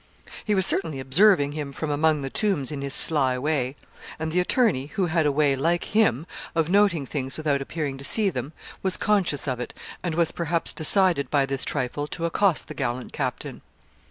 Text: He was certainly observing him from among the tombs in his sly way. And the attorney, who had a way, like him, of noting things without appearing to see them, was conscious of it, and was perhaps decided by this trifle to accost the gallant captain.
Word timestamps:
He 0.43 0.55
was 0.55 0.65
certainly 0.65 0.99
observing 0.99 1.51
him 1.51 1.71
from 1.71 1.91
among 1.91 2.23
the 2.23 2.31
tombs 2.31 2.71
in 2.71 2.81
his 2.81 2.95
sly 2.95 3.37
way. 3.37 3.75
And 4.17 4.31
the 4.31 4.39
attorney, 4.39 4.87
who 4.87 5.05
had 5.05 5.27
a 5.27 5.31
way, 5.31 5.55
like 5.55 5.83
him, 5.83 6.25
of 6.55 6.71
noting 6.71 7.05
things 7.05 7.37
without 7.37 7.61
appearing 7.61 7.99
to 7.99 8.03
see 8.03 8.31
them, 8.31 8.51
was 8.81 8.97
conscious 8.97 9.47
of 9.47 9.59
it, 9.59 9.75
and 10.03 10.15
was 10.15 10.31
perhaps 10.31 10.73
decided 10.73 11.29
by 11.29 11.45
this 11.45 11.63
trifle 11.63 12.07
to 12.07 12.25
accost 12.25 12.67
the 12.67 12.73
gallant 12.73 13.13
captain. 13.13 13.61